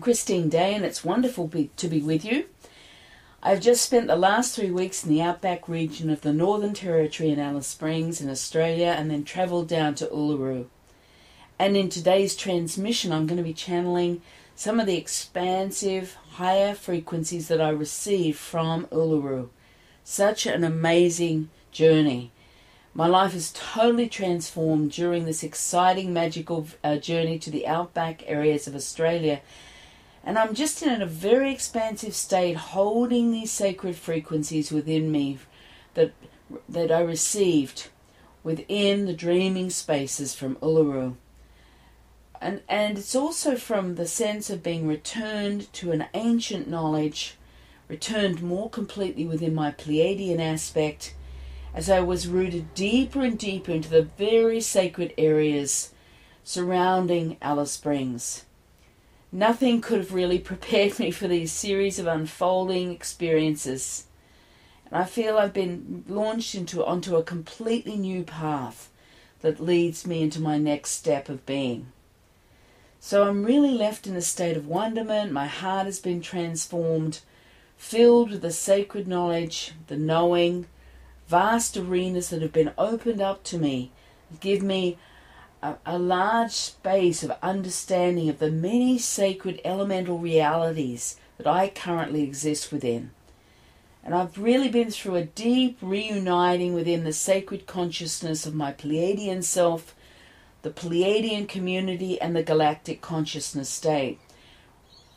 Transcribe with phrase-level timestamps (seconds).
[0.00, 2.46] Christine Day, and it's wonderful be, to be with you.
[3.42, 7.30] I've just spent the last three weeks in the outback region of the Northern Territory
[7.30, 10.66] in Alice Springs in Australia and then travelled down to Uluru.
[11.58, 14.20] And in today's transmission, I'm going to be channeling
[14.54, 19.48] some of the expansive, higher frequencies that I received from Uluru.
[20.04, 22.32] Such an amazing journey.
[22.92, 28.66] My life is totally transformed during this exciting, magical uh, journey to the outback areas
[28.66, 29.40] of Australia
[30.24, 35.38] and I'm just in a very expansive state, holding these sacred frequencies within me
[35.94, 36.12] that,
[36.68, 37.88] that I received
[38.42, 41.16] within the dreaming spaces from Uluru.
[42.40, 47.36] And, and it's also from the sense of being returned to an ancient knowledge,
[47.88, 51.14] returned more completely within my Pleiadian aspect,
[51.74, 55.92] as I was rooted deeper and deeper into the very sacred areas
[56.42, 58.44] surrounding Alice Springs.
[59.32, 64.06] Nothing could have really prepared me for these series of unfolding experiences.
[64.86, 68.90] And I feel I've been launched into onto a completely new path
[69.40, 71.92] that leads me into my next step of being.
[72.98, 75.32] So I'm really left in a state of wonderment.
[75.32, 77.20] My heart has been transformed,
[77.78, 80.66] filled with the sacred knowledge, the knowing,
[81.26, 83.92] vast arenas that have been opened up to me,
[84.40, 84.98] give me
[85.62, 92.22] a, a large space of understanding of the many sacred elemental realities that I currently
[92.22, 93.10] exist within.
[94.02, 99.44] And I've really been through a deep reuniting within the sacred consciousness of my Pleiadian
[99.44, 99.94] self,
[100.62, 104.18] the Pleiadian community, and the galactic consciousness state,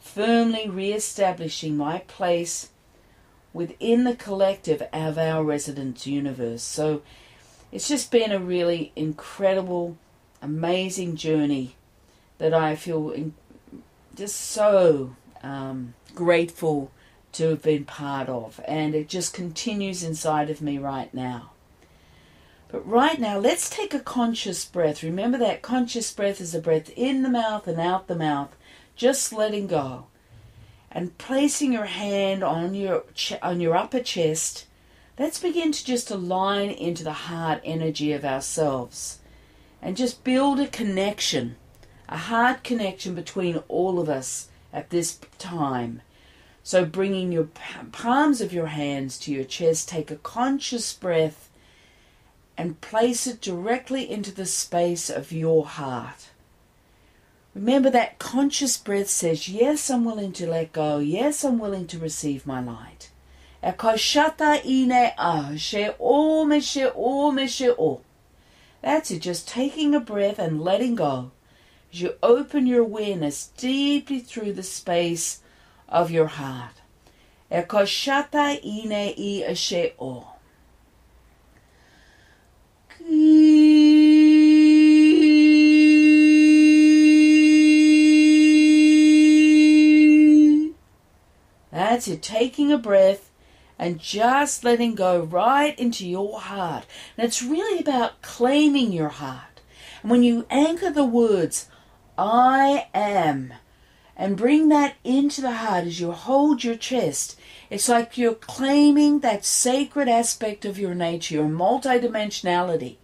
[0.02, 2.70] firmly re establishing my place
[3.54, 6.64] within the collective of our residence universe.
[6.64, 7.02] So
[7.72, 9.98] it's just been a really incredible
[10.44, 11.76] amazing journey
[12.38, 13.34] that I feel in,
[14.16, 16.92] just so um, grateful
[17.32, 21.52] to have been part of, and it just continues inside of me right now.
[22.68, 25.02] But right now, let's take a conscious breath.
[25.02, 28.56] Remember that conscious breath is a breath in the mouth and out the mouth,
[28.96, 30.08] just letting go.
[30.92, 33.06] And placing your hand on your
[33.42, 34.68] on your upper chest,
[35.18, 39.20] let's begin to just align into the heart energy of ourselves
[39.84, 41.58] and just build a connection,
[42.08, 46.02] a heart connection between all of us at this time.
[46.64, 47.50] So, bringing your
[47.92, 51.50] palms of your hands to your chest, take a conscious breath
[52.58, 56.30] and place it directly into the space of your heart.
[57.54, 61.00] Remember that conscious breath says, Yes, I'm willing to let go.
[61.00, 63.10] Yes, I'm willing to receive my light.
[63.62, 68.02] Ekoshata ine ah, she o me she o me she o.
[68.84, 71.32] That's it, just taking a breath and letting go
[71.92, 75.40] as you open your awareness deeply through the space
[75.88, 76.82] of your heart.
[77.50, 80.28] Ekoshata ine i ashe o.
[91.72, 93.32] That's it, taking a breath
[93.78, 96.86] and just letting go right into your heart.
[97.18, 99.62] And it's really about claiming your heart.
[100.02, 101.70] And when you anchor the words,
[102.18, 103.54] I am,
[104.16, 107.40] and bring that into the heart as you hold your chest,
[107.70, 112.98] it's like you're claiming that sacred aspect of your nature, your multidimensionality.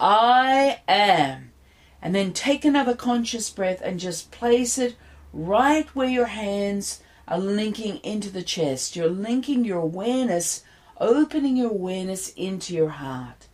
[0.00, 1.52] I am.
[2.00, 4.96] And then take another conscious breath and just place it
[5.32, 7.00] right where your hands
[7.32, 8.94] are linking into the chest.
[8.94, 10.64] You're linking your awareness,
[11.00, 13.46] opening your awareness into your heart.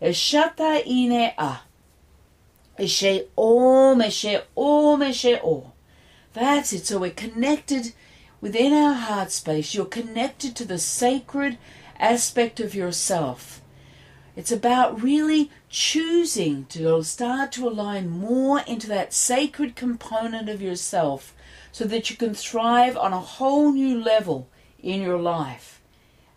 [0.00, 1.62] Eshata ine a.
[2.78, 5.72] Eshe o meshe o meshe o.
[6.32, 6.86] That's it.
[6.86, 7.92] So we're connected
[8.40, 9.74] within our heart space.
[9.74, 11.58] You're connected to the sacred
[11.98, 13.60] aspect of yourself.
[14.36, 21.33] It's about really choosing to start to align more into that sacred component of yourself
[21.74, 24.48] so that you can thrive on a whole new level
[24.80, 25.80] in your life.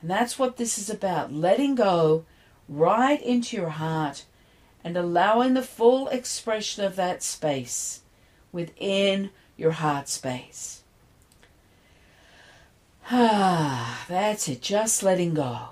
[0.01, 2.25] And that's what this is about letting go
[2.67, 4.25] right into your heart
[4.83, 8.01] and allowing the full expression of that space
[8.51, 10.81] within your heart space.
[13.11, 15.69] Ah, that's it, just letting go.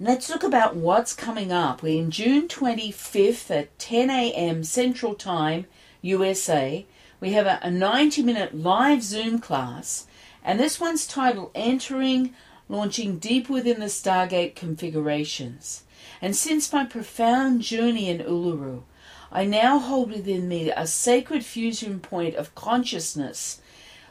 [0.00, 1.82] Let's look about what's coming up.
[1.82, 4.64] We're in June 25th at 10 a.m.
[4.64, 5.66] Central Time,
[6.00, 6.86] USA
[7.20, 10.06] we have a, a 90 minute live Zoom class,
[10.44, 12.34] and this one's titled Entering,
[12.68, 15.82] Launching Deep Within the Stargate Configurations.
[16.20, 18.82] And since my profound journey in Uluru,
[19.30, 23.60] I now hold within me a sacred fusion point of consciousness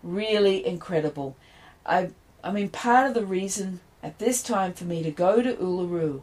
[0.00, 1.36] really incredible.
[1.84, 2.10] I
[2.44, 6.22] I mean part of the reason at this time for me to go to Uluru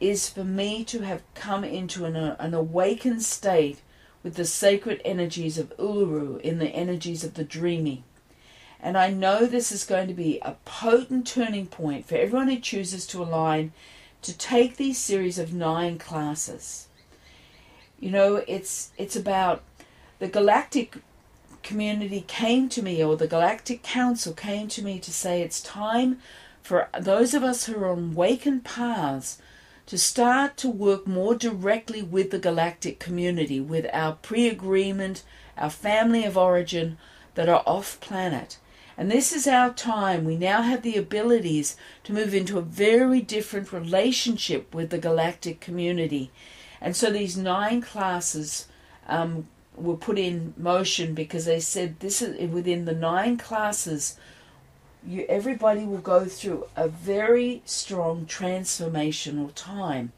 [0.00, 3.82] is for me to have come into an, uh, an awakened state
[4.22, 8.04] with the sacred energies of Uluru in the energies of the dreaming.
[8.84, 12.60] And I know this is going to be a potent turning point for everyone who
[12.60, 13.72] chooses to align
[14.20, 16.86] to take these series of nine classes.
[17.98, 19.62] You know, it's it's about
[20.18, 20.98] the galactic
[21.62, 26.18] community came to me, or the Galactic Council came to me to say it's time
[26.62, 29.38] for those of us who are on awakened paths
[29.86, 35.22] to start to work more directly with the galactic community, with our pre agreement,
[35.56, 36.98] our family of origin
[37.34, 38.58] that are off planet.
[38.96, 40.24] And this is our time.
[40.24, 45.60] We now have the abilities to move into a very different relationship with the galactic
[45.60, 46.30] community.
[46.80, 48.68] And so these nine classes
[49.08, 54.16] um, were put in motion because they said this is within the nine classes
[55.06, 60.12] you everybody will go through a very strong transformational time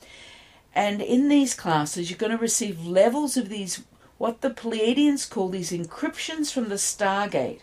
[0.75, 3.83] and in these classes you're going to receive levels of these
[4.19, 7.61] what the Pleiadians call these encryptions from the Stargate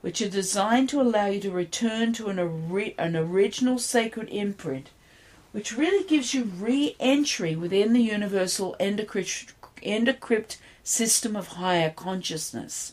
[0.00, 2.38] which are designed to allow you to return to an,
[2.98, 4.90] an original sacred imprint
[5.52, 12.92] which really gives you re-entry within the universal endocrypt, endocrypt system of higher consciousness.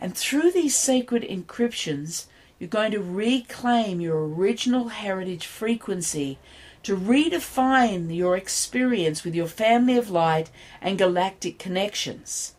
[0.00, 2.26] And through these sacred encryptions,
[2.58, 6.38] you're going to reclaim your original heritage frequency
[6.82, 12.54] to redefine your experience with your family of light and galactic connections.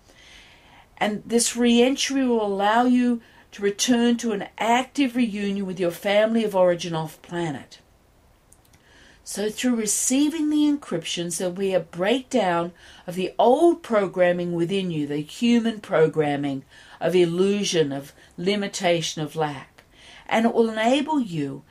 [0.98, 3.22] And this re entry will allow you
[3.52, 7.80] to return to an active reunion with your family of origin off planet.
[9.24, 12.72] So, through receiving the encryptions, there'll be a breakdown
[13.06, 16.64] of the old programming within you, the human programming
[17.00, 19.84] of illusion, of limitation, of lack.
[20.28, 21.64] And it will enable you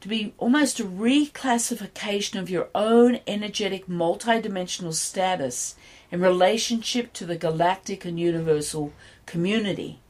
[0.00, 5.76] to be almost a reclassification of your own energetic multidimensional status
[6.10, 8.92] in relationship to the galactic and universal
[9.26, 10.00] community.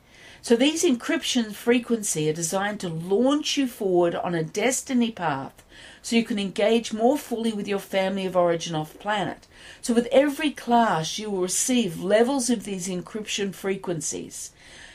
[0.44, 5.64] So these encryption frequency are designed to launch you forward on a destiny path
[6.02, 9.46] so you can engage more fully with your family of origin off planet.
[9.80, 14.50] So with every class you will receive levels of these encryption frequencies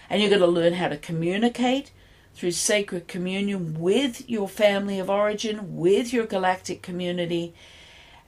[0.08, 1.90] and you're going to learn how to communicate
[2.36, 7.56] through sacred communion with your family of origin, with your galactic community,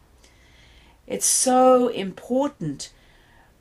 [1.06, 2.90] It's so important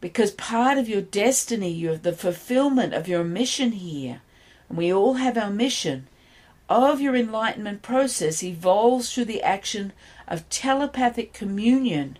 [0.01, 4.21] because part of your destiny, your, the fulfillment of your mission here,
[4.69, 6.07] and we all have our mission,
[6.67, 9.93] of your enlightenment process evolves through the action
[10.27, 12.17] of telepathic communion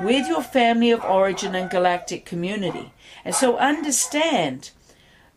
[0.00, 2.92] with your family of origin and galactic community.
[3.24, 4.70] And so understand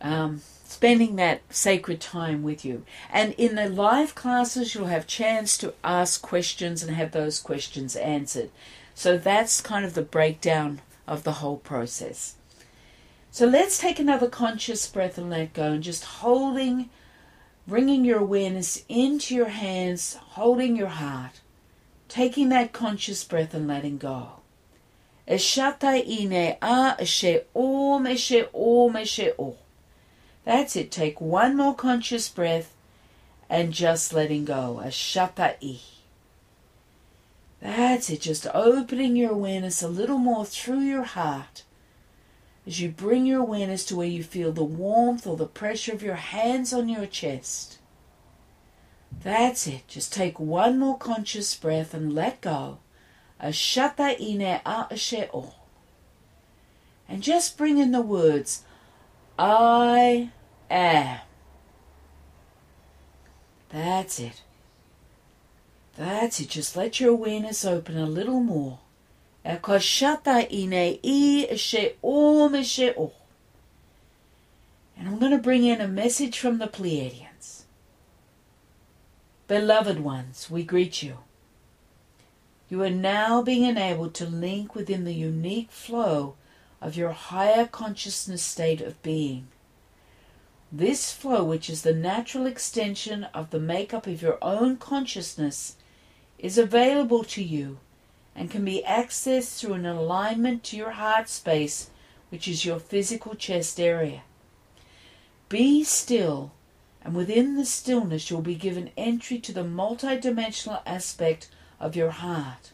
[0.00, 2.84] um, spending that sacred time with you.
[3.10, 7.96] And in the live classes, you'll have chance to ask questions and have those questions
[7.96, 8.50] answered.
[8.94, 12.36] So that's kind of the breakdown of the whole process.
[13.30, 16.88] So let's take another conscious breath and let go, and just holding
[17.66, 21.40] bringing your awareness into your hands, holding your heart,
[22.08, 24.40] taking that conscious breath and letting go.
[30.44, 30.92] That's it.
[30.92, 32.72] Take one more conscious breath
[33.50, 34.80] and just letting go.
[34.80, 34.92] i.
[37.60, 38.20] That's it.
[38.20, 41.64] Just opening your awareness a little more through your heart
[42.66, 46.02] as you bring your awareness to where you feel the warmth or the pressure of
[46.02, 47.78] your hands on your chest.
[49.22, 49.86] That's it.
[49.86, 52.78] Just take one more conscious breath and let go.
[53.40, 54.88] Ashata ine a
[55.32, 55.54] o.
[57.08, 58.64] And just bring in the words,
[59.38, 60.30] I
[60.68, 61.20] am.
[63.68, 64.42] That's it.
[65.96, 66.48] That's it.
[66.48, 68.80] Just let your awareness open a little more.
[74.98, 77.62] And I'm going to bring in a message from the Pleiadians.
[79.46, 81.18] Beloved ones, we greet you.
[82.68, 86.34] You are now being enabled to link within the unique flow
[86.80, 89.46] of your higher consciousness state of being.
[90.72, 95.76] This flow, which is the natural extension of the makeup of your own consciousness,
[96.36, 97.78] is available to you
[98.36, 101.90] and can be accessed through an alignment to your heart space,
[102.28, 104.22] which is your physical chest area.
[105.48, 106.52] Be still,
[107.02, 111.48] and within the stillness, you'll be given entry to the multidimensional aspect
[111.80, 112.72] of your heart.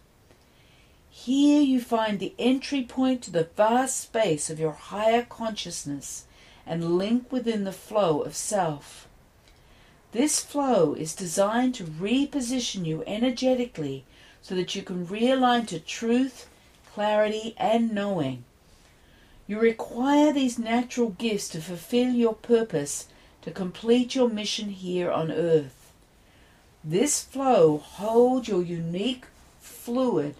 [1.11, 6.25] Here you find the entry point to the vast space of your higher consciousness
[6.67, 9.07] and link within the flow of self.
[10.13, 14.05] This flow is designed to reposition you energetically
[14.43, 16.49] so that you can realign to truth,
[16.93, 18.45] clarity, and knowing.
[19.47, 23.07] You require these natural gifts to fulfill your purpose
[23.43, 25.93] to complete your mission here on earth.
[26.85, 29.27] This flow holds your unique,
[29.61, 30.35] fluid,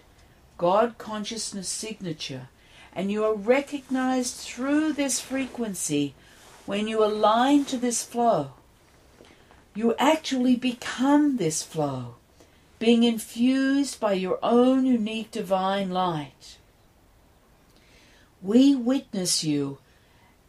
[0.57, 2.49] God consciousness signature,
[2.93, 6.13] and you are recognized through this frequency
[6.65, 8.51] when you align to this flow.
[9.75, 12.15] You actually become this flow
[12.83, 16.57] being infused by your own unique divine light.
[18.41, 19.77] We witness you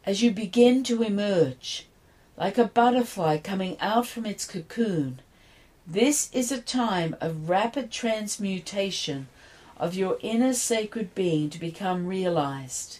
[0.05, 1.87] as you begin to emerge,
[2.35, 5.21] like a butterfly coming out from its cocoon.
[5.87, 9.29] This is a time of rapid transmutation
[9.77, 12.99] of your inner sacred being to become realized.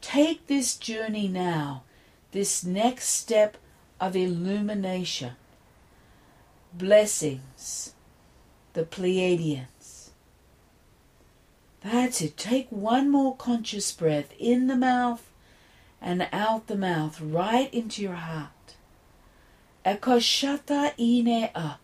[0.00, 1.84] Take this journey now,
[2.32, 3.56] this next step
[4.00, 5.34] of illumination.
[6.74, 7.94] Blessings,
[8.78, 10.10] the Pleiadians.
[11.82, 12.36] That's it.
[12.36, 15.28] Take one more conscious breath in the mouth
[16.00, 18.76] and out the mouth, right into your heart.
[19.84, 21.78] Ekoshata ine a.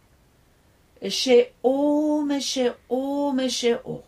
[1.03, 4.05] Eshe o meshe o meshe o.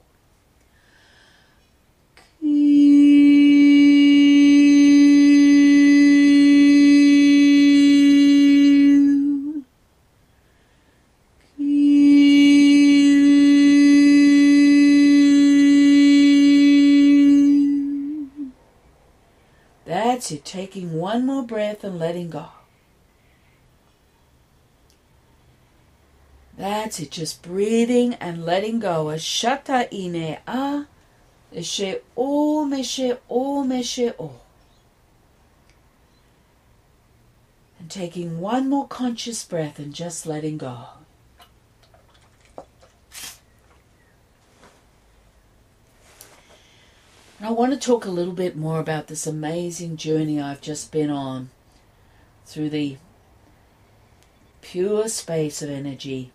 [20.26, 22.48] That's it, taking one more breath and letting go.
[26.58, 29.04] That's it, just breathing and letting go.
[29.04, 30.88] Shata ine a,
[31.62, 34.32] she o meshe o meshe o.
[37.78, 40.86] And taking one more conscious breath and just letting go.
[47.38, 50.90] And I want to talk a little bit more about this amazing journey I've just
[50.90, 51.50] been on
[52.46, 52.96] through the
[54.62, 56.32] pure space of energy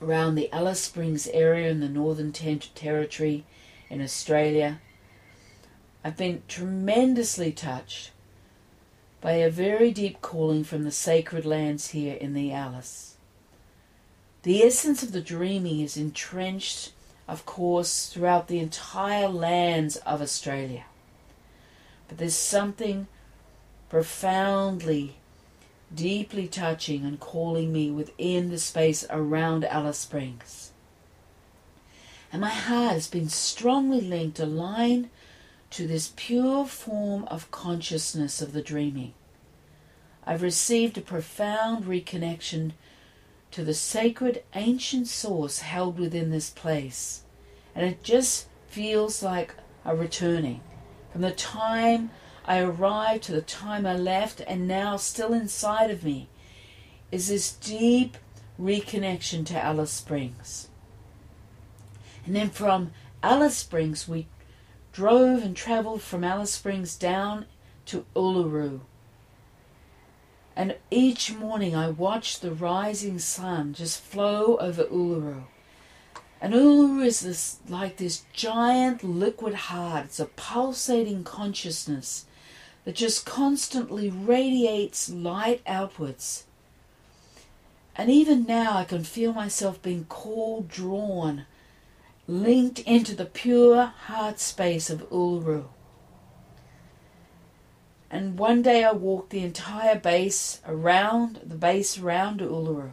[0.00, 3.44] around the Alice Springs area in the Northern Territory
[3.90, 4.80] in Australia.
[6.04, 8.12] I've been tremendously touched
[9.20, 13.16] by a very deep calling from the sacred lands here in the Alice.
[14.42, 16.92] The essence of the dreaming is entrenched,
[17.28, 20.84] of course, throughout the entire lands of Australia.
[22.08, 23.06] But there's something
[23.88, 25.16] profoundly
[25.94, 30.72] deeply touching and calling me within the space around Alice Springs.
[32.32, 35.10] And my heart has been strongly linked, aligned
[35.70, 39.12] to this pure form of consciousness of the dreaming.
[40.24, 42.72] I've received a profound reconnection
[43.52, 47.22] to the sacred ancient source held within this place.
[47.74, 50.60] And it just feels like a returning
[51.12, 52.10] from the time
[52.44, 56.28] I arrived to the time I left, and now still inside of me
[57.12, 58.16] is this deep
[58.60, 60.68] reconnection to Alice Springs.
[62.24, 64.26] And then from Alice Springs, we
[64.92, 67.46] drove and traveled from Alice Springs down
[67.86, 68.80] to Uluru.
[70.54, 75.44] And each morning I watched the rising sun just flow over Uluru.
[76.40, 80.06] And Uluru is this like this giant liquid heart.
[80.06, 82.26] It's a pulsating consciousness
[82.84, 86.44] that just constantly radiates light outwards.
[87.94, 91.46] And even now, I can feel myself being called, drawn,
[92.26, 95.66] linked into the pure heart space of Uluru.
[98.12, 102.90] And one day I walked the entire base around, the base around Uluru.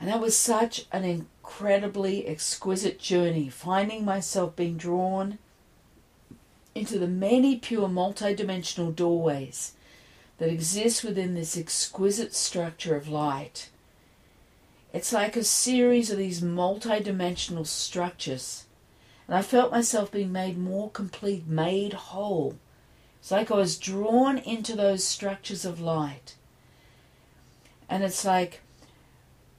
[0.00, 5.36] And that was such an incredibly exquisite journey, finding myself being drawn
[6.74, 9.74] into the many pure multidimensional doorways
[10.38, 13.68] that exist within this exquisite structure of light.
[14.94, 18.64] It's like a series of these multidimensional structures,
[19.26, 22.56] and I felt myself being made more complete, made whole.
[23.28, 26.34] It's like I was drawn into those structures of light.
[27.86, 28.62] And it's like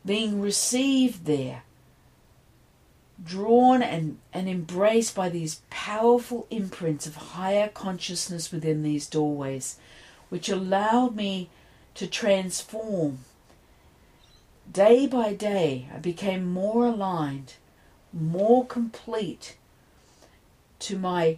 [0.04, 1.62] being received there
[3.24, 9.78] drawn and, and embraced by these powerful imprints of higher consciousness within these doorways,
[10.30, 11.52] which allowed me
[11.94, 13.20] to transform.
[14.74, 17.54] Day by day, I became more aligned,
[18.12, 19.58] more complete
[20.80, 21.38] to my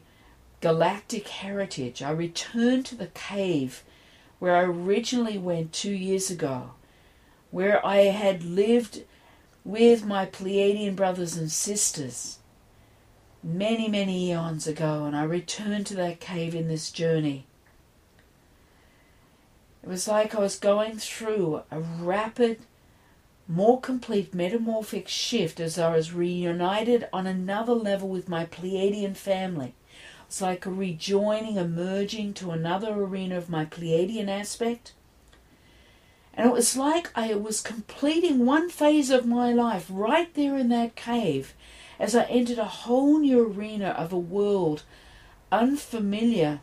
[0.61, 2.01] galactic heritage.
[2.01, 3.83] I returned to the cave
[4.39, 6.71] where I originally went two years ago,
[7.49, 9.03] where I had lived
[9.65, 12.39] with my Pleiadian brothers and sisters
[13.43, 17.45] many, many eons ago, and I returned to that cave in this journey.
[19.83, 22.59] It was like I was going through a rapid,
[23.47, 29.73] more complete metamorphic shift as I was reunited on another level with my Pleiadian family.
[30.31, 34.93] It's like a rejoining, a merging to another arena of my Pleiadian aspect.
[36.33, 40.69] And it was like I was completing one phase of my life right there in
[40.69, 41.53] that cave
[41.99, 44.83] as I entered a whole new arena of a world
[45.51, 46.61] unfamiliar,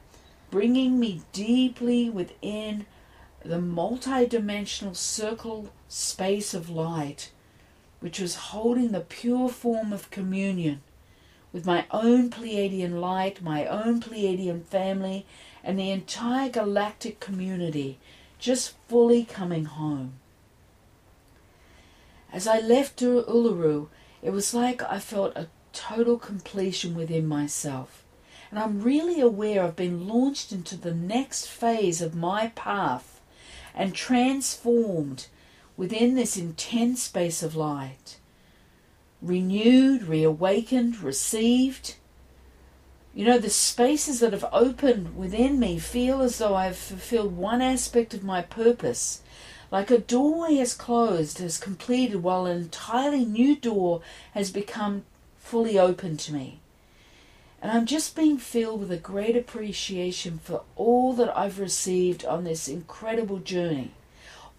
[0.50, 2.86] bringing me deeply within
[3.44, 7.32] the multidimensional circle space of light
[8.00, 10.80] which was holding the pure form of communion
[11.52, 15.26] with my own Pleiadian light, my own Pleiadian family,
[15.64, 17.98] and the entire galactic community
[18.38, 20.14] just fully coming home.
[22.32, 23.88] As I left Uluru,
[24.22, 28.04] it was like I felt a total completion within myself.
[28.50, 33.20] And I'm really aware I've been launched into the next phase of my path
[33.74, 35.26] and transformed
[35.76, 38.17] within this intense space of light.
[39.20, 41.96] Renewed, reawakened, received.
[43.14, 47.60] You know, the spaces that have opened within me feel as though I've fulfilled one
[47.60, 49.22] aspect of my purpose.
[49.70, 54.02] Like a doorway has closed, has completed, while an entirely new door
[54.34, 55.04] has become
[55.36, 56.60] fully open to me.
[57.60, 62.44] And I'm just being filled with a great appreciation for all that I've received on
[62.44, 63.90] this incredible journey.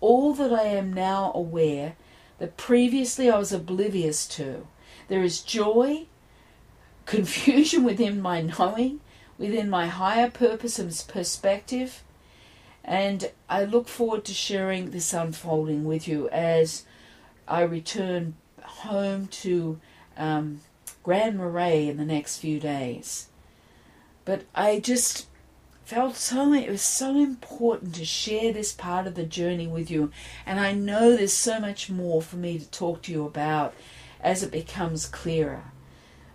[0.02, 1.96] All that I am now aware
[2.40, 4.66] that previously I was oblivious to.
[5.08, 6.08] There is joy,
[7.06, 9.02] confusion within my knowing,
[9.38, 12.04] within my higher purpose and perspective.
[12.84, 16.86] And I look forward to sharing this unfolding with you as
[17.48, 19.80] I return home to
[20.18, 20.62] um,
[21.04, 23.28] Grand Marais in the next few days.
[24.26, 25.28] But I just
[25.90, 30.12] felt so it was so important to share this part of the journey with you
[30.46, 33.74] and I know there's so much more for me to talk to you about
[34.22, 35.64] as it becomes clearer.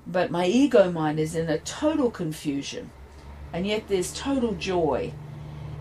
[0.08, 2.90] But my ego mind is in a total confusion
[3.52, 5.12] and yet there's total joy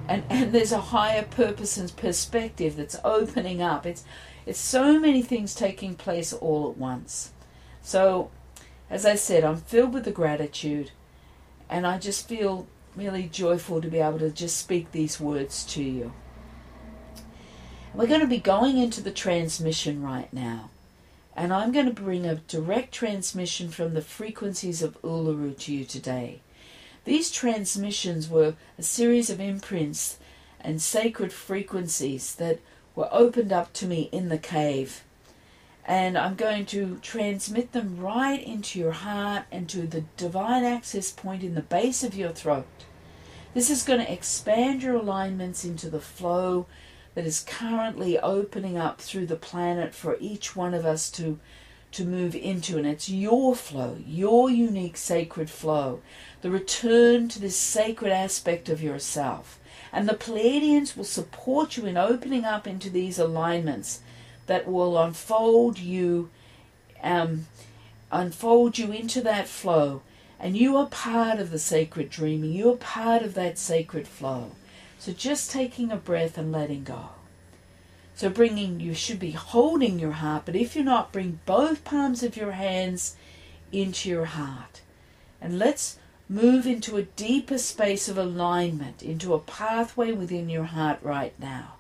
[0.08, 3.88] and, and there's a higher purpose and perspective that's opening up.
[3.88, 4.04] It's
[4.46, 7.32] it's so many things taking place all at once.
[7.82, 8.30] So
[8.88, 10.92] as I said, I'm filled with the gratitude,
[11.70, 15.84] and I just feel really joyful to be able to just speak these words to
[15.84, 16.14] you.
[17.94, 20.70] We're going to be going into the transmission right now,
[21.36, 25.86] and I'm going to bring a direct transmission from the frequencies of Uluru to you
[25.86, 26.42] today.
[27.06, 30.18] These transmissions were a series of imprints
[30.62, 32.60] and sacred frequencies that
[32.96, 35.04] were opened up to me in the cave
[35.86, 41.12] and I'm going to transmit them right into your heart and to the divine access
[41.12, 42.66] point in the base of your throat.
[43.54, 46.66] This is going to expand your alignments into the flow
[47.16, 51.40] that is currently opening up through the planet for each one of us to
[51.92, 52.78] to move into.
[52.78, 56.02] And it's your flow your unique sacred flow
[56.42, 59.60] the return to this sacred aspect of yourself.
[59.92, 64.02] And the pleiadians will support you in opening up into these alignments
[64.46, 66.30] that will unfold you,
[67.02, 67.48] um,
[68.12, 70.02] unfold you into that flow.
[70.40, 72.52] And you are part of the sacred dreaming.
[72.52, 74.52] You are part of that sacred flow.
[75.00, 77.10] So just taking a breath and letting go.
[78.16, 82.22] So bringing, you should be holding your heart, but if you're not, bring both palms
[82.22, 83.16] of your hands
[83.72, 84.82] into your heart.
[85.42, 85.98] And let's
[86.30, 91.73] move into a deeper space of alignment, into a pathway within your heart right now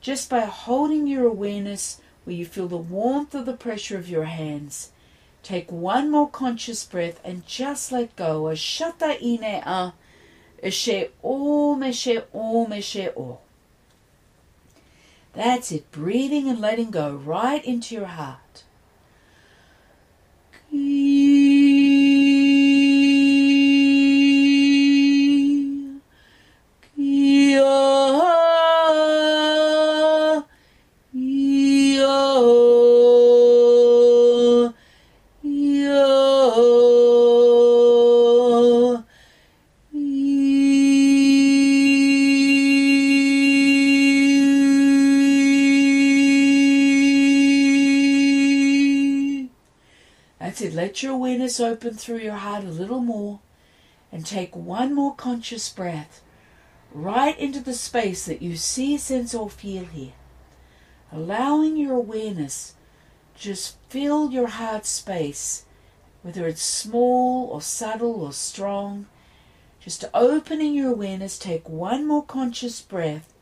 [0.00, 4.24] just by holding your awareness where you feel the warmth of the pressure of your
[4.24, 4.90] hands.
[5.42, 8.42] Take one more conscious breath and just let go.
[8.42, 9.94] Ashata ine a
[10.62, 13.38] eshe o meshe o meshe o.
[15.32, 15.90] That's it.
[15.92, 18.64] Breathing and letting go right into your heart.
[51.60, 53.40] Open through your heart a little more
[54.10, 56.22] and take one more conscious breath
[56.92, 60.12] right into the space that you see, sense, or feel here.
[61.12, 62.74] Allowing your awareness
[63.38, 65.64] just fill your heart space,
[66.22, 69.06] whether it's small or subtle or strong.
[69.80, 73.32] Just opening your awareness, take one more conscious breath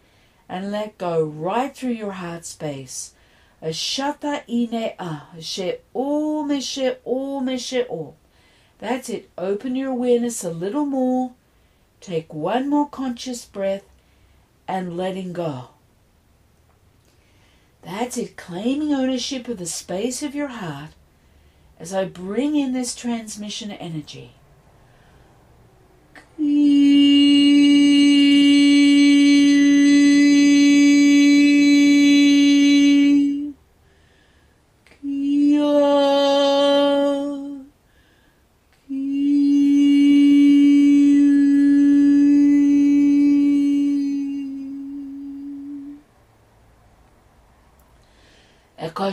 [0.50, 3.14] and let go right through your heart space.
[3.62, 5.22] Ashata ine a.
[5.40, 8.14] She o me she o me she o.
[8.78, 9.30] That's it.
[9.38, 11.32] Open your awareness a little more.
[12.00, 13.84] Take one more conscious breath
[14.68, 15.68] and letting go.
[17.82, 18.36] That's it.
[18.36, 20.90] Claiming ownership of the space of your heart
[21.78, 24.32] as I bring in this transmission energy.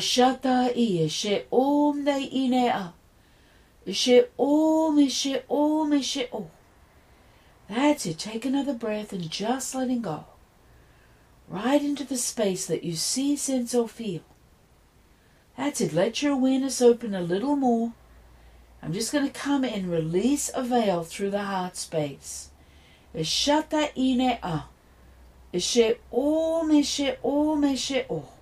[0.03, 2.93] Ashata i she om ne ine a.
[3.89, 6.49] She om she om she om.
[7.69, 8.19] That's it.
[8.19, 10.25] Take another breath and just letting go.
[11.47, 14.23] Right into the space that you see, sense, or feel.
[15.55, 15.93] That's it.
[15.93, 17.93] Let your awareness open a little more.
[18.81, 22.49] I'm just going to come and release a veil through the heart space.
[23.15, 24.65] Shata ine a.
[25.57, 28.32] She om she om she om.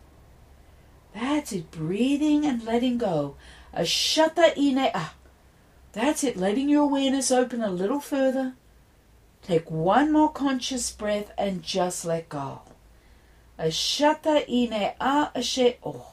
[1.14, 1.72] That's it.
[1.72, 3.36] Breathing and letting go.
[3.74, 5.12] A shata ine a.
[5.94, 6.38] That's it.
[6.38, 8.54] Letting your awareness open a little further.
[9.42, 12.62] Take one more conscious breath and just let go.
[13.58, 16.08] A shata ine a ashe o.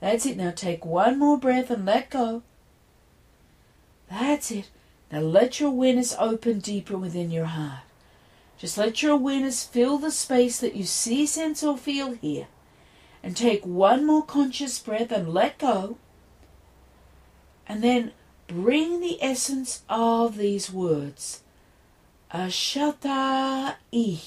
[0.00, 0.36] That's it.
[0.36, 2.42] Now take one more breath and let go.
[4.10, 4.68] That's it.
[5.12, 7.84] Now let your awareness open deeper within your heart.
[8.58, 12.48] Just let your awareness fill the space that you see, sense, or feel here.
[13.22, 15.96] And take one more conscious breath and let go.
[17.66, 18.12] And then
[18.46, 21.42] bring the essence of these words,
[22.34, 24.20] Ashata I,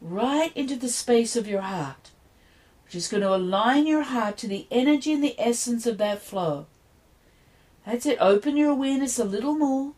[0.00, 2.10] right into the space of your heart,
[2.84, 6.20] which is going to align your heart to the energy and the essence of that
[6.20, 6.66] flow.
[7.84, 8.18] That's it.
[8.20, 9.92] Open your awareness a little more.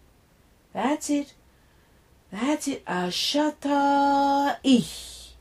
[0.72, 1.34] That's it.
[2.32, 2.84] That's it.
[2.86, 5.34] Ashata ich.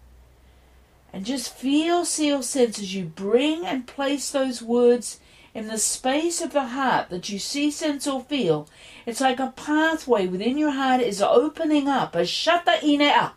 [1.12, 5.19] And just feel, see, sense as you bring and place those words
[5.53, 8.67] in the space of the heart that you see, sense, or feel.
[9.06, 12.13] It's like a pathway within your heart is opening up.
[12.13, 13.34] Ashata inea.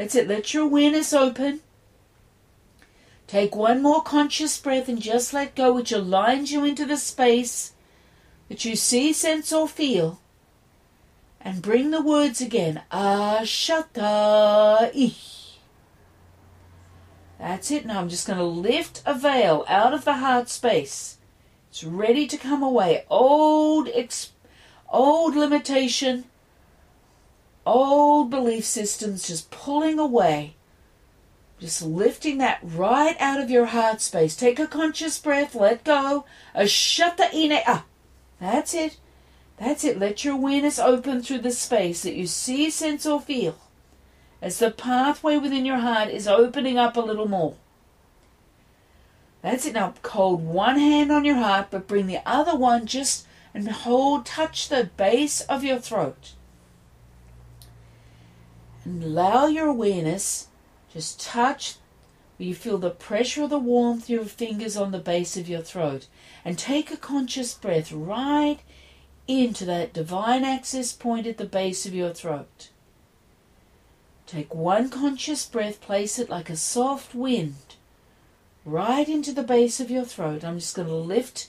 [0.00, 0.28] That's it.
[0.28, 1.60] Let your awareness open.
[3.26, 7.74] Take one more conscious breath and just let go, which aligns you into the space
[8.48, 10.18] that you see, sense, or feel.
[11.38, 12.80] And bring the words again.
[12.90, 15.58] Ashata ich.
[17.38, 17.84] That's it.
[17.84, 21.18] Now I'm just going to lift a veil out of the heart space.
[21.68, 23.04] It's ready to come away.
[23.10, 24.32] Old, ex-
[24.90, 26.24] old limitation,
[27.66, 30.56] old belief systems just pulling away
[31.60, 34.34] just lifting that right out of your heart space.
[34.34, 36.24] Take a conscious breath, let go.
[36.54, 37.60] A shutta ine.
[37.66, 37.84] Ah,
[38.40, 38.96] that's it.
[39.58, 39.98] That's it.
[39.98, 43.58] Let your awareness open through the space that you see, sense, or feel
[44.40, 47.56] as the pathway within your heart is opening up a little more.
[49.42, 49.74] That's it.
[49.74, 54.24] Now hold one hand on your heart, but bring the other one just and hold,
[54.24, 56.32] touch the base of your throat.
[58.84, 60.48] And allow your awareness
[60.92, 61.76] just touch
[62.38, 65.60] you feel the pressure of the warmth of your fingers on the base of your
[65.60, 66.06] throat.
[66.44, 68.60] And take a conscious breath right
[69.28, 72.70] into that divine access point at the base of your throat.
[74.26, 77.76] Take one conscious breath, place it like a soft wind
[78.64, 80.44] right into the base of your throat.
[80.44, 81.48] I'm just going to lift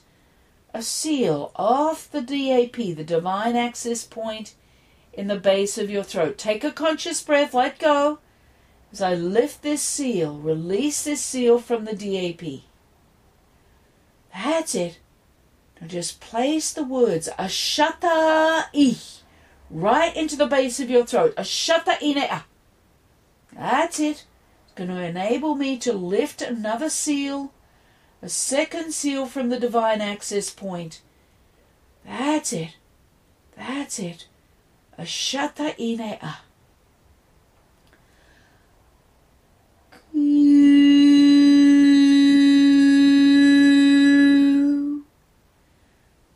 [0.73, 4.55] a seal off the DAP, the divine access point
[5.13, 6.37] in the base of your throat.
[6.37, 8.19] Take a conscious breath, let go.
[8.91, 12.61] As I lift this seal, release this seal from the DAP.
[14.33, 14.99] That's it.
[15.79, 19.21] Now just place the words Ashata ich
[19.69, 21.35] right into the base of your throat.
[21.35, 22.43] Ashata inea.
[23.53, 24.25] That's it.
[24.65, 27.51] It's going to enable me to lift another seal,
[28.21, 31.01] a second seal from the divine access point.
[32.05, 32.75] That's it.
[33.57, 34.27] That's it.
[34.97, 36.35] Ashata inea.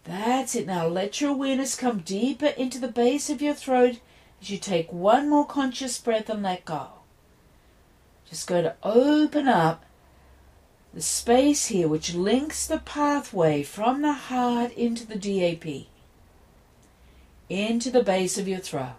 [0.04, 0.68] That's it.
[0.68, 4.00] Now let your awareness come deeper into the base of your throat
[4.42, 6.88] as you take one more conscious breath and let go.
[8.30, 9.86] Just go to open up
[10.94, 15.88] the space here which links the pathway from the heart into the DAP,
[17.50, 18.96] into the base of your throat.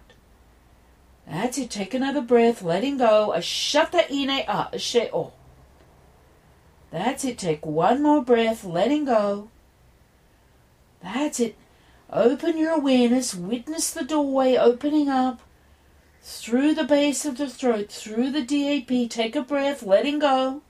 [1.27, 1.71] That's it.
[1.71, 3.33] Take another breath, letting go.
[3.33, 5.33] A asheo.
[6.91, 7.39] That's it.
[7.39, 9.51] Take one more breath, letting go.
[11.03, 11.57] That's it.
[12.11, 13.35] Open your awareness.
[13.35, 15.41] Witness the doorway opening up
[16.23, 19.11] through the base of the throat, through the DAP.
[19.11, 20.63] Take a breath, letting go.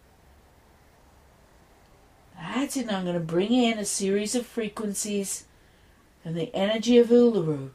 [2.39, 2.87] That's it.
[2.87, 5.46] Now I'm going to bring in a series of frequencies
[6.27, 7.71] and the energy of Uluru,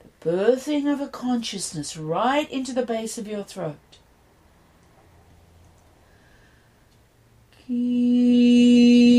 [0.00, 3.78] the birthing of a consciousness right into the base of your throat.
[7.66, 9.11] Keep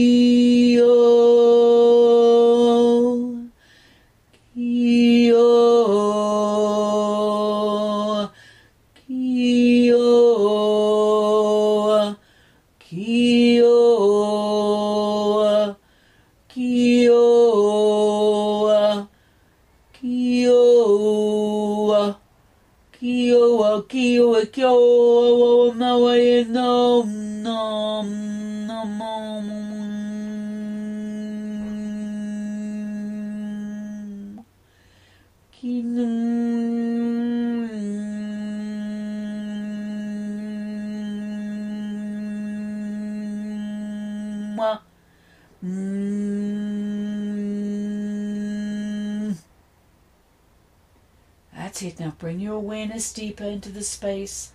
[52.54, 54.52] your awareness deeper into the space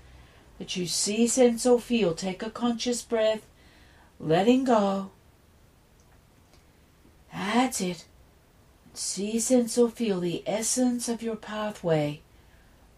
[0.59, 2.15] that you see, sense, or feel.
[2.15, 3.45] Take a conscious breath,
[4.21, 5.11] letting go.
[7.33, 8.05] That's it.
[8.95, 12.21] See, sense, or feel the essence of your pathway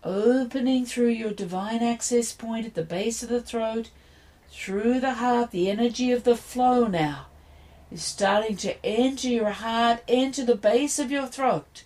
[0.02, 3.90] opening through your divine access point at the base of the throat,
[4.50, 5.50] through the heart.
[5.50, 7.26] The energy of the flow now
[7.90, 11.84] is starting to enter your heart, into the base of your throat.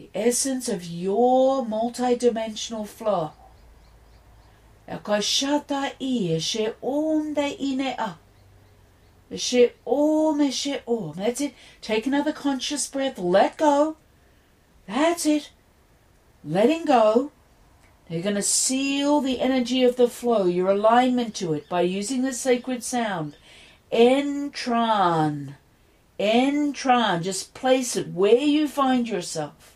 [0.00, 3.32] The essence of your multidimensional flow.
[4.88, 8.16] I she om de ine a.
[9.36, 11.12] She om she om.
[11.16, 11.52] That's it.
[11.82, 13.18] Take another conscious breath.
[13.18, 13.98] Let go.
[14.88, 15.50] That's it.
[16.42, 17.30] Letting go.
[18.08, 22.22] You're going to seal the energy of the flow, your alignment to it, by using
[22.22, 23.36] the sacred sound.
[23.92, 25.56] Entran.
[26.18, 27.22] Entran.
[27.22, 29.69] Just place it where you find yourself.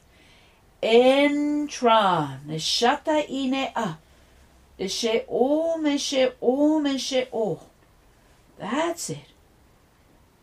[0.84, 2.40] Entran.
[2.56, 3.98] Shata ine a.
[4.86, 7.60] She om she om she o.
[8.58, 9.32] That's it.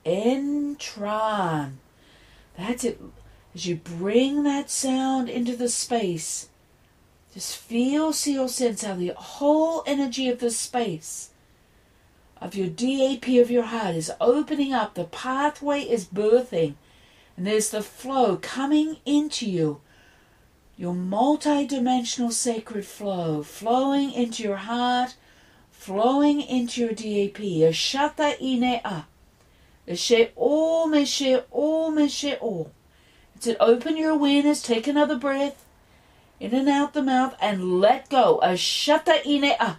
[0.04, 1.74] Entran.
[2.58, 3.00] That's it.
[3.54, 6.50] As you bring that sound into the space,
[7.34, 11.30] just feel, see, or sense how the whole energy of the space
[12.42, 14.96] of your DAP of your heart is opening up.
[14.96, 16.76] The pathway is birthing,
[17.38, 19.82] and there's the flow coming into you.
[20.82, 25.14] Your multi-dimensional sacred flow, flowing into your heart,
[25.70, 27.38] flowing into your DAP.
[27.38, 29.06] Ashata ine a.
[29.96, 32.72] She o me she o me she o.
[33.36, 33.58] It's it.
[33.60, 34.64] Open your awareness.
[34.64, 35.64] Take another breath
[36.40, 38.40] in and out the mouth and let go.
[38.42, 39.78] Ashata ine a.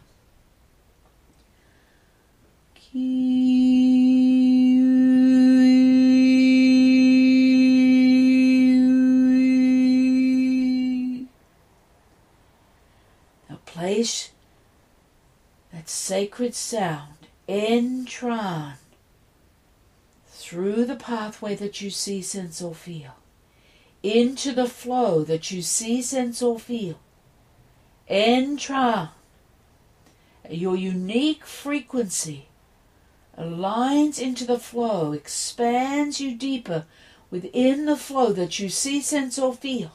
[13.93, 14.31] place
[15.71, 18.75] that sacred sound, Entran,
[20.29, 23.17] through the pathway that you see, sense, or feel,
[24.03, 26.99] into the flow that you see, sense, or feel.
[28.11, 29.11] Entran,
[30.49, 32.47] your unique frequency
[33.39, 36.87] aligns into the flow, expands you deeper
[37.31, 39.93] within the flow that you see, sense, or feel.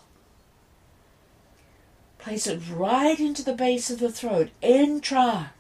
[2.28, 4.50] Place it right into the base of the throat.
[4.62, 5.52] Entra.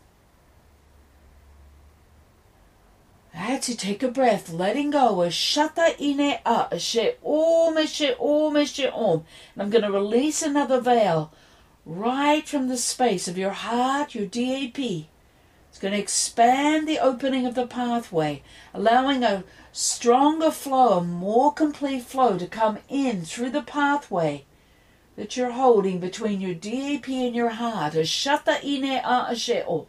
[3.34, 3.80] That's it.
[3.80, 5.16] Take a breath, letting go.
[5.30, 6.78] Shata ine a.
[6.78, 9.24] She om, she om, she om.
[9.54, 11.32] And I'm going to release another veil
[11.86, 14.78] right from the space of your heart, your DAP.
[15.70, 21.54] It's going to expand the opening of the pathway, allowing a stronger flow, a more
[21.54, 24.44] complete flow to come in through the pathway
[25.18, 27.94] that you're holding between your DAP and your heart.
[27.94, 29.88] Ashata ine a asheo.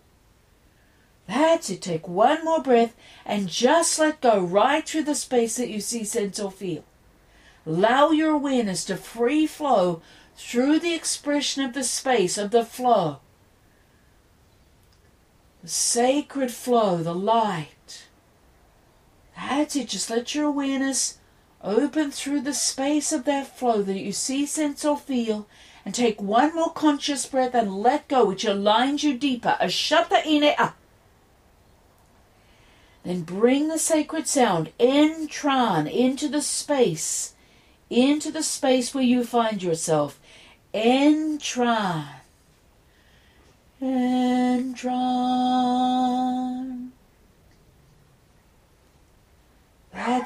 [1.28, 1.82] That's it.
[1.82, 6.02] Take one more breath and just let go right through the space that you see,
[6.02, 6.84] sense, or feel.
[7.64, 10.02] Allow your awareness to free flow
[10.36, 13.20] through the expression of the space of the flow
[15.62, 18.06] the sacred flow, the light.
[19.36, 19.88] That's it.
[19.88, 21.17] Just let your awareness
[21.62, 25.46] open through the space of that flow that you see, sense, or feel,
[25.84, 29.56] and take one more conscious breath and let go, which aligns you deeper.
[29.60, 30.74] Ashata ine a.
[33.04, 37.34] Then bring the sacred sound, entran, into the space,
[37.88, 40.20] into the space where you find yourself.
[40.74, 42.06] Entran.
[43.80, 44.88] Entran.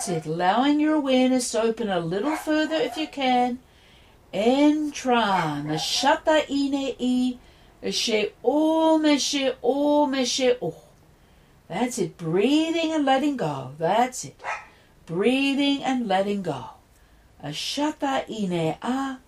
[0.04, 0.28] That's it.
[0.28, 3.60] Allowing your awareness to open a little further if you can.
[4.34, 5.68] Entran.
[5.78, 7.38] Shata ine i.
[7.88, 10.74] She o me she o me she o.
[11.68, 12.16] That's it.
[12.16, 13.74] Breathing and letting go.
[13.78, 14.42] That's it.
[15.06, 16.64] Breathing and letting go.
[17.40, 19.20] Ashata ine a.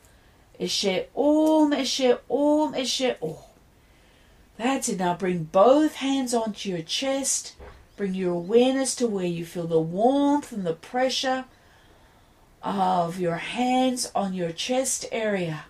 [0.58, 3.36] Ishe om, ishe om, ishe om.
[4.56, 4.98] That's it.
[4.98, 7.53] Now bring both hands onto your chest.
[7.96, 11.44] Bring your awareness to where you feel the warmth and the pressure
[12.62, 15.66] of your hands on your chest area.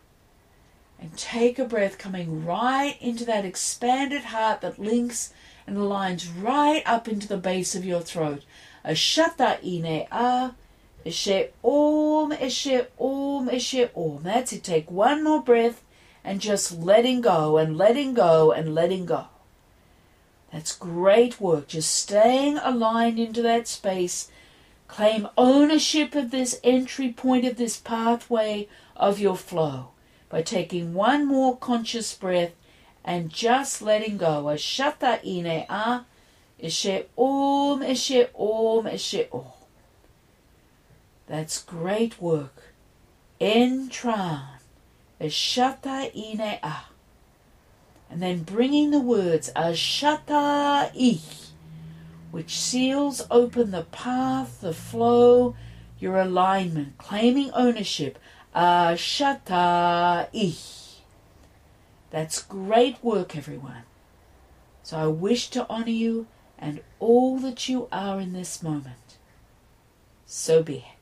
[0.99, 5.35] And take a breath coming right into that expanded heart that links
[5.67, 8.43] and aligns right up into the base of your throat.
[8.85, 10.55] Ashata ine a.
[11.05, 14.23] Ishe om, ishe om, ishe om.
[14.23, 14.65] That's it.
[14.65, 15.83] Take one more breath
[16.25, 19.27] and just letting go and letting go and letting go.
[20.55, 21.67] That's great work.
[21.67, 24.31] Just staying aligned into that space.
[24.87, 29.89] Claim ownership of this entry point of this pathway of your flow
[30.29, 32.53] by taking one more conscious breath
[33.05, 34.45] and just letting go.
[34.45, 36.07] Ashata ine a.
[36.63, 39.47] Ishe om, ishe om, ishe om.
[41.27, 42.75] That's great work.
[43.41, 44.61] Entran.
[45.21, 46.94] Ashata ine a.
[48.11, 51.49] And then bringing the words Ashata ich,
[52.31, 55.57] which seals open the path, the flow,
[55.99, 58.19] your alignment, claiming ownership.
[58.55, 61.01] Ashata ich.
[62.11, 63.83] That's great work, everyone.
[64.85, 66.27] So I wish to honor you
[66.59, 69.19] and all that you are in this moment.
[70.27, 70.94] So be it.